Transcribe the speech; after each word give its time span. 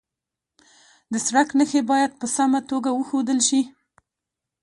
د 1.11 1.13
سړک 1.25 1.49
نښې 1.57 1.81
باید 1.91 2.11
په 2.19 2.25
سمه 2.35 2.59
توګه 2.69 2.89
وښودل 2.93 3.39
شي. 3.47 3.61